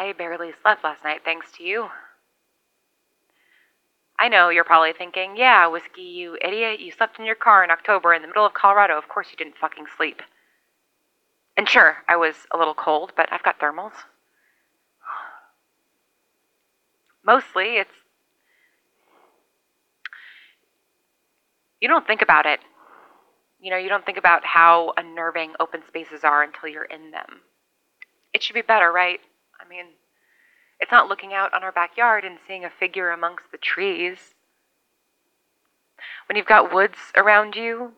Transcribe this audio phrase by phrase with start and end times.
[0.00, 1.90] I barely slept last night thanks to you.
[4.18, 7.70] I know you're probably thinking, yeah, Whiskey, you idiot, you slept in your car in
[7.70, 8.96] October in the middle of Colorado.
[8.96, 10.22] Of course you didn't fucking sleep.
[11.54, 13.92] And sure, I was a little cold, but I've got thermals.
[17.22, 17.90] Mostly, it's.
[21.78, 22.60] You don't think about it.
[23.60, 27.42] You know, you don't think about how unnerving open spaces are until you're in them.
[28.32, 29.20] It should be better, right?
[29.70, 29.86] I mean,
[30.80, 34.34] it's not looking out on our backyard and seeing a figure amongst the trees.
[36.26, 37.92] When you've got woods around you,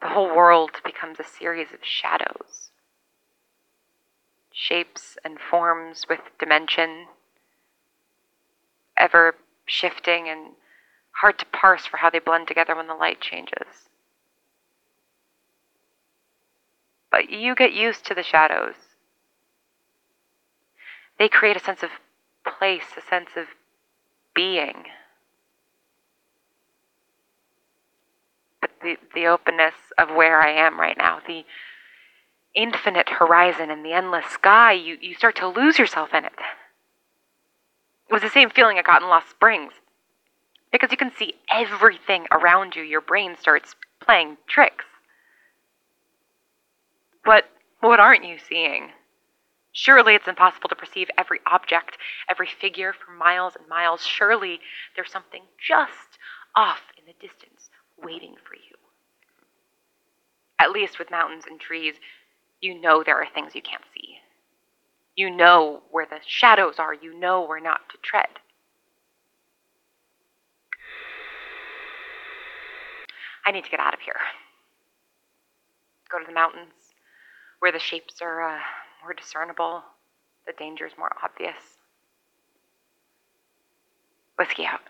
[0.00, 2.70] the whole world becomes a series of shadows.
[4.52, 7.06] Shapes and forms with dimension,
[8.96, 9.34] ever
[9.66, 10.52] shifting and
[11.20, 13.88] hard to parse for how they blend together when the light changes.
[17.10, 18.74] But you get used to the shadows.
[21.18, 21.90] They create a sense of
[22.44, 23.46] place, a sense of
[24.34, 24.84] being.
[28.60, 31.44] But the, the openness of where I am right now, the
[32.54, 36.32] infinite horizon and the endless sky, you, you start to lose yourself in it.
[38.08, 39.72] It was the same feeling I got in Lost Springs.
[40.70, 44.84] Because you can see everything around you, your brain starts playing tricks.
[47.24, 47.44] But
[47.80, 48.90] what aren't you seeing?
[49.80, 51.98] Surely it's impossible to perceive every object,
[52.28, 54.04] every figure for miles and miles.
[54.04, 54.58] Surely
[54.96, 56.18] there's something just
[56.56, 58.74] off in the distance waiting for you.
[60.58, 61.94] At least with mountains and trees,
[62.60, 64.16] you know there are things you can't see.
[65.14, 68.26] You know where the shadows are, you know where not to tread.
[73.46, 74.18] I need to get out of here.
[76.10, 76.74] Go to the mountains
[77.60, 78.58] where the shapes are uh,
[79.02, 79.82] more discernible,
[80.46, 81.78] the danger is more obvious.
[84.38, 84.80] Whiskey out.